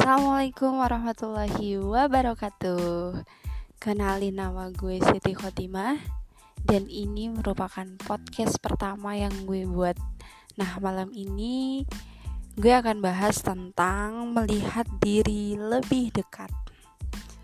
Assalamualaikum 0.00 0.80
warahmatullahi 0.80 1.76
wabarakatuh. 1.76 3.20
Kenalin 3.76 4.32
nama 4.32 4.72
gue 4.72 4.96
Siti 4.96 5.36
Khotimah 5.36 6.00
Dan 6.64 6.88
ini 6.88 7.28
merupakan 7.28 7.84
podcast 8.08 8.56
pertama 8.64 9.12
yang 9.12 9.44
gue 9.44 9.68
buat. 9.68 10.00
Nah 10.56 10.80
malam 10.80 11.12
ini 11.12 11.84
gue 12.56 12.72
akan 12.72 13.04
bahas 13.04 13.44
tentang 13.44 14.32
melihat 14.32 14.88
diri 15.04 15.60
lebih 15.60 16.16
dekat. 16.16 16.48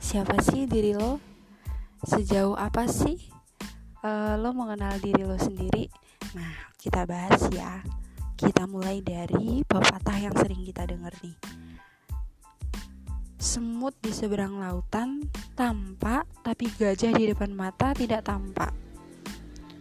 Siapa 0.01 0.41
sih 0.41 0.65
diri 0.65 0.97
lo? 0.97 1.21
Sejauh 2.09 2.57
apa 2.57 2.89
sih 2.89 3.21
uh, 4.01 4.41
lo 4.41 4.57
mengenal 4.57 4.97
diri 5.05 5.29
lo 5.29 5.37
sendiri? 5.37 5.93
Nah 6.33 6.73
kita 6.81 7.05
bahas 7.05 7.53
ya. 7.53 7.85
Kita 8.33 8.65
mulai 8.65 9.05
dari 9.05 9.61
pepatah 9.61 10.17
yang 10.17 10.33
sering 10.41 10.65
kita 10.65 10.89
denger 10.89 11.13
nih 11.21 11.37
Semut 13.47 13.95
di 14.03 14.11
seberang 14.11 14.59
lautan 14.59 15.23
tampak, 15.55 16.27
tapi 16.43 16.67
gajah 16.67 17.15
di 17.15 17.31
depan 17.31 17.55
mata 17.55 17.95
tidak 17.95 18.27
tampak. 18.27 18.75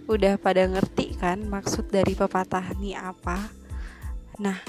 Udah 0.05 0.37
pada 0.37 0.69
ngerti 0.69 1.17
kan 1.17 1.49
maksud 1.49 1.89
dari 1.89 2.13
pepatah 2.13 2.77
ini 2.77 2.93
apa? 2.93 3.49
Nah, 4.37 4.61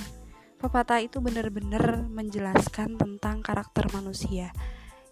pepatah 0.56 1.04
itu 1.04 1.20
benar-benar 1.20 2.08
menjelaskan 2.08 2.96
tentang 2.96 3.44
karakter 3.44 3.84
manusia 3.92 4.56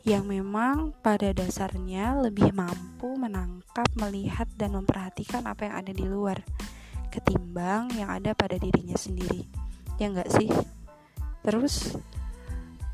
yang 0.01 0.25
memang 0.33 0.97
pada 1.05 1.37
dasarnya 1.37 2.25
lebih 2.25 2.57
mampu 2.57 3.13
menangkap, 3.21 3.85
melihat, 4.01 4.49
dan 4.57 4.81
memperhatikan 4.81 5.45
apa 5.45 5.69
yang 5.69 5.75
ada 5.85 5.93
di 5.93 6.09
luar 6.09 6.41
ketimbang 7.13 7.93
yang 8.01 8.09
ada 8.09 8.33
pada 8.33 8.57
dirinya 8.57 8.97
sendiri. 8.97 9.45
Ya 10.01 10.09
enggak 10.09 10.33
sih? 10.33 10.49
Terus 11.45 12.01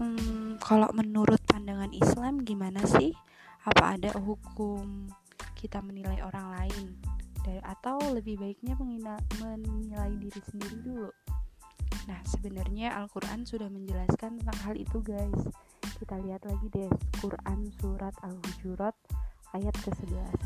hmm, 0.02 0.39
kalau 0.70 0.86
menurut 0.94 1.42
pandangan 1.50 1.90
Islam 1.90 2.46
gimana 2.46 2.78
sih? 2.86 3.10
Apa 3.66 3.98
ada 3.98 4.14
hukum 4.14 5.10
kita 5.58 5.82
menilai 5.82 6.22
orang 6.22 6.46
lain 6.54 6.94
dari 7.42 7.58
atau 7.66 7.98
lebih 8.14 8.38
baiknya 8.38 8.78
menilai 8.78 10.14
diri 10.22 10.38
sendiri 10.46 10.78
dulu? 10.78 11.10
Nah, 12.06 12.22
sebenarnya 12.22 12.94
Al-Qur'an 13.02 13.42
sudah 13.42 13.66
menjelaskan 13.66 14.38
tentang 14.38 14.58
hal 14.62 14.78
itu, 14.78 15.02
guys. 15.02 15.42
Kita 15.98 16.22
lihat 16.22 16.46
lagi 16.46 16.70
deh 16.70 16.92
Quran 17.18 17.66
surat 17.82 18.14
Al-Hujurat 18.22 18.94
ayat 19.58 19.74
ke-11. 19.82 20.38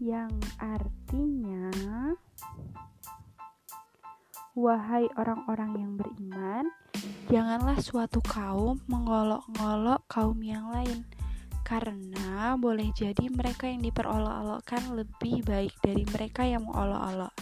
Yang 0.00 0.32
artinya 0.56 1.68
Wahai 4.56 5.04
orang-orang 5.20 5.76
yang 5.76 5.92
beriman, 6.00 6.72
janganlah 7.28 7.76
suatu 7.76 8.24
kaum 8.24 8.80
mengolok-ngolok 8.88 10.08
kaum 10.08 10.40
yang 10.40 10.72
lain, 10.72 11.04
karena 11.60 12.56
boleh 12.56 12.88
jadi 12.96 13.28
mereka 13.28 13.68
yang 13.68 13.84
diperolok-olokkan 13.84 14.96
lebih 14.96 15.44
baik 15.44 15.76
dari 15.84 16.08
mereka 16.08 16.48
yang 16.48 16.64
mengolok-olok. 16.64 17.36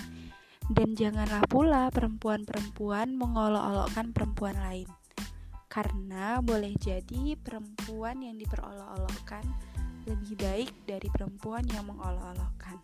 Dan 0.75 0.99
janganlah 0.99 1.47
pula 1.47 1.87
perempuan-perempuan 1.95 3.15
mengolok-olokkan 3.15 4.11
perempuan 4.11 4.59
lain, 4.59 4.91
karena 5.71 6.43
boleh 6.43 6.75
jadi 6.83 7.39
perempuan 7.39 8.27
yang 8.27 8.43
diperolok-olokkan 8.43 9.47
lebih 10.11 10.35
baik 10.35 10.75
dari 10.83 11.07
perempuan 11.15 11.63
yang 11.71 11.87
mengolok-olokkan. 11.87 12.83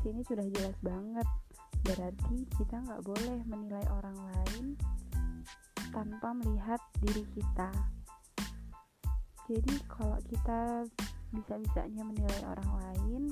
Sini 0.00 0.24
sudah 0.24 0.48
jelas 0.56 0.72
banget 0.80 1.28
berarti 1.88 2.44
kita 2.60 2.84
nggak 2.84 3.00
boleh 3.00 3.40
menilai 3.48 3.86
orang 3.96 4.12
lain 4.12 4.76
tanpa 5.88 6.36
melihat 6.36 6.80
diri 7.00 7.24
kita. 7.32 7.72
Jadi 9.48 9.74
kalau 9.88 10.20
kita 10.28 10.84
bisa-bisanya 11.32 12.04
menilai 12.04 12.40
orang 12.44 12.70
lain 12.76 13.22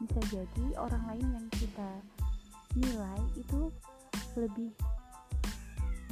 bisa 0.00 0.20
jadi 0.32 0.66
orang 0.80 1.04
lain 1.12 1.26
yang 1.36 1.46
kita 1.52 1.90
nilai 2.72 3.20
itu 3.36 3.68
lebih 4.40 4.72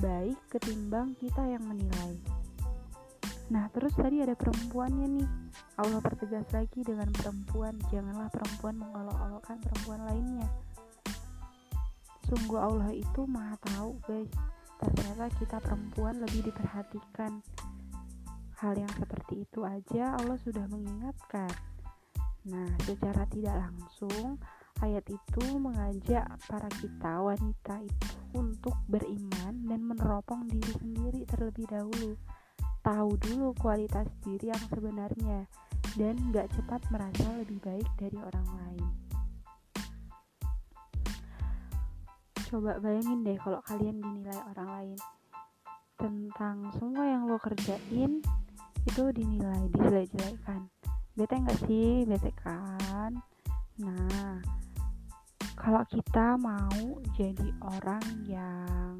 baik 0.04 0.36
ketimbang 0.52 1.16
kita 1.16 1.40
yang 1.40 1.64
menilai. 1.64 2.20
Nah 3.48 3.64
terus 3.72 3.96
tadi 3.96 4.20
ada 4.20 4.36
perempuannya 4.36 5.08
nih. 5.08 5.30
Allah 5.80 6.04
pertegas 6.04 6.44
lagi 6.52 6.84
dengan 6.84 7.08
perempuan. 7.16 7.80
Janganlah 7.88 8.28
perempuan 8.28 8.76
mengolok-olokkan 8.76 9.56
perempuan 9.64 10.04
lainnya 10.04 10.48
Sungguh 12.28 12.60
Allah 12.60 12.92
itu 12.92 13.24
maha 13.24 13.56
tahu 13.64 13.96
guys. 14.04 14.28
Ternyata 14.78 15.32
kita 15.40 15.56
perempuan 15.64 16.20
lebih 16.20 16.52
diperhatikan. 16.52 17.40
Hal 18.60 18.74
yang 18.76 18.92
seperti 18.94 19.48
itu 19.48 19.64
aja 19.64 20.14
Allah 20.20 20.36
sudah 20.36 20.68
mengingatkan. 20.68 21.50
Nah 22.52 22.68
secara 22.84 23.24
tidak 23.32 23.56
langsung 23.56 24.36
Ayat 24.78 25.10
itu 25.10 25.42
mengajak 25.58 26.22
para 26.46 26.70
kita 26.78 27.18
wanita 27.18 27.82
itu 27.82 28.10
untuk 28.38 28.78
beriman 28.86 29.66
dan 29.66 29.82
meneropong 29.82 30.46
diri 30.46 30.70
sendiri 30.78 31.26
terlebih 31.26 31.66
dahulu. 31.66 32.14
Tahu 32.86 33.10
dulu 33.18 33.58
kualitas 33.58 34.06
diri 34.22 34.54
yang 34.54 34.64
sebenarnya 34.70 35.50
Dan 35.98 36.30
gak 36.30 36.54
cepat 36.54 36.78
merasa 36.94 37.26
lebih 37.42 37.58
baik 37.58 37.90
dari 37.98 38.22
orang 38.22 38.46
lain 38.54 39.07
Coba 42.48 42.80
bayangin 42.80 43.28
deh 43.28 43.36
kalau 43.36 43.60
kalian 43.68 44.00
dinilai 44.00 44.40
orang 44.56 44.68
lain 44.72 44.98
tentang 46.00 46.72
semua 46.80 47.04
yang 47.04 47.28
lo 47.28 47.36
kerjain 47.36 48.24
itu 48.88 49.02
dinilai 49.12 49.68
dijelek-jelekan. 49.76 50.64
Bete 51.12 51.34
nggak 51.36 51.60
sih? 51.68 52.08
Bete 52.08 52.32
kan? 52.40 53.12
Nah, 53.84 54.40
kalau 55.60 55.84
kita 55.92 56.40
mau 56.40 56.96
jadi 57.20 57.52
orang 57.68 58.06
yang 58.24 58.96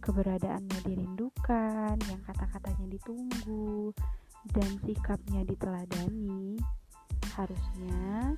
keberadaannya 0.00 0.80
dirindukan, 0.80 2.00
yang 2.08 2.20
kata-katanya 2.24 2.88
ditunggu, 2.88 3.92
dan 4.56 4.80
sikapnya 4.80 5.44
diteladani, 5.44 6.56
harusnya 7.36 8.32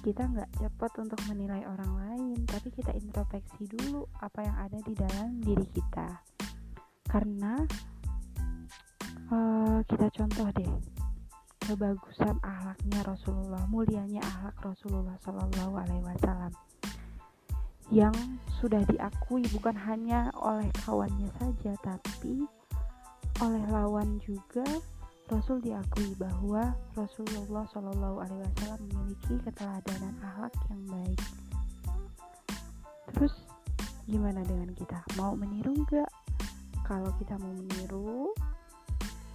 kita 0.00 0.24
nggak 0.24 0.50
cepat 0.56 0.92
untuk 0.96 1.20
menilai 1.28 1.60
orang 1.68 1.92
lain, 1.96 2.38
tapi 2.48 2.72
kita 2.72 2.96
introspeksi 2.96 3.68
dulu 3.68 4.08
apa 4.24 4.40
yang 4.40 4.56
ada 4.56 4.78
di 4.80 4.96
dalam 4.96 5.36
diri 5.44 5.66
kita. 5.68 6.24
Karena 7.04 7.60
uh, 9.28 9.78
kita 9.84 10.08
contoh 10.08 10.48
deh 10.56 10.72
kebagusan 11.60 12.40
ahlaknya 12.42 13.00
Rasulullah, 13.04 13.62
mulianya 13.68 14.24
ahlak 14.24 14.56
Rasulullah 14.64 15.14
Shallallahu 15.22 15.74
Alaihi 15.76 16.02
Wasallam 16.02 16.52
yang 17.90 18.14
sudah 18.62 18.86
diakui 18.86 19.42
bukan 19.50 19.74
hanya 19.74 20.30
oleh 20.38 20.70
kawannya 20.86 21.28
saja, 21.38 21.74
tapi 21.82 22.46
oleh 23.42 23.64
lawan 23.68 24.18
juga 24.22 24.64
Rasul 25.30 25.62
diakui 25.62 26.10
bahwa 26.18 26.74
Rasulullah 26.98 27.62
Shallallahu 27.70 28.18
Alaihi 28.18 28.42
Wasallam 28.50 28.82
memiliki 28.90 29.38
keteladanan 29.46 30.18
akhlak 30.26 30.54
yang 30.66 30.82
baik. 30.90 31.20
Terus 33.14 33.34
gimana 34.10 34.42
dengan 34.42 34.74
kita? 34.74 34.98
Mau 35.14 35.38
meniru 35.38 35.70
nggak? 35.86 36.10
Kalau 36.82 37.14
kita 37.22 37.38
mau 37.38 37.54
meniru, 37.54 38.34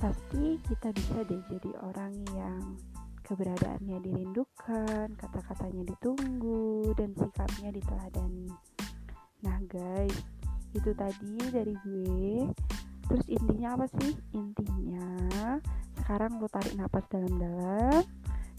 pasti 0.04 0.60
kita 0.68 0.92
bisa 0.92 1.24
deh 1.24 1.40
jadi 1.48 1.72
orang 1.88 2.12
yang 2.36 2.76
keberadaannya 3.24 3.96
dirindukan, 4.04 5.16
kata-katanya 5.16 5.96
ditunggu, 5.96 6.92
dan 7.00 7.16
sikapnya 7.16 7.72
diteladani. 7.72 8.52
Nah 9.48 9.64
guys, 9.72 10.20
itu 10.76 10.92
tadi 10.92 11.40
dari 11.56 11.72
gue. 11.88 12.52
Terus 13.06 13.26
intinya 13.30 13.78
apa 13.78 13.86
sih? 14.02 14.14
Intinya 14.34 15.08
sekarang 16.02 16.38
lo 16.38 16.48
tarik 16.50 16.78
nafas 16.78 17.06
dalam-dalam, 17.10 18.04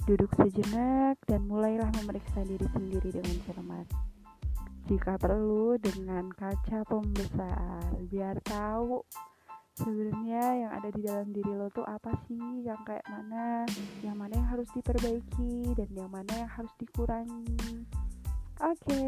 duduk 0.07 0.31
sejenak, 0.35 1.19
dan 1.31 1.47
mulailah 1.47 1.91
memeriksa 2.03 2.43
diri 2.43 2.67
sendiri 2.75 3.15
dengan 3.15 3.37
cermat. 3.47 3.87
Jika 4.87 5.19
perlu 5.19 5.75
dengan 5.83 6.31
kaca 6.31 6.87
pembesar, 6.87 7.91
biar 8.07 8.39
tahu 8.47 9.03
sebenarnya 9.77 10.45
yang 10.63 10.73
ada 10.79 10.89
di 10.95 11.03
dalam 11.03 11.29
diri 11.35 11.53
lo 11.59 11.67
tuh 11.75 11.83
apa 11.83 12.15
sih, 12.31 12.63
yang 12.63 12.79
kayak 12.87 13.03
mana, 13.11 13.67
yang 14.07 14.15
mana 14.15 14.39
yang 14.39 14.47
harus 14.47 14.71
diperbaiki, 14.73 15.75
dan 15.75 15.91
yang 15.91 16.11
mana 16.11 16.47
yang 16.47 16.51
harus 16.51 16.71
dikurangi. 16.79 17.83
Oke, 18.56 19.05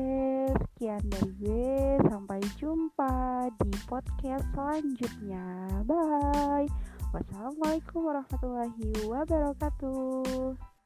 sekian 0.53 1.01
dari 1.09 1.33
gue. 1.41 1.97
Sampai 2.05 2.37
jumpa 2.61 3.49
di 3.57 3.73
podcast 3.89 4.45
selanjutnya. 4.53 5.45
Bye. 5.89 6.69
Wassalamualaikum 7.17 8.05
warahmatullahi 8.05 9.09
wabarakatuh. 9.09 10.78